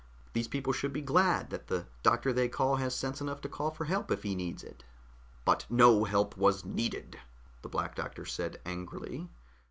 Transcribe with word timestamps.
These 0.33 0.47
people 0.47 0.73
should 0.73 0.93
be 0.93 1.03
glad 1.03 1.51
that 1.51 1.67
the 1.67 1.85
doctor 2.01 2.33
they 2.33 2.47
call 2.47 2.77
has 2.77 2.95
sense 2.95 3.21
enough 3.21 3.39
to 3.41 3.47
call 3.47 3.69
for 3.69 3.85
help 3.85 4.09
if 4.09 4.23
he 4.23 4.33
needs 4.33 4.63
it." 4.63 4.83
"But 5.45 5.67
no 5.69 6.05
help 6.05 6.35
was 6.35 6.65
needed," 6.65 7.19
the 7.61 7.69
Black 7.69 7.93
Doctor 7.93 8.25
said 8.25 8.59
angrily. 8.65 9.29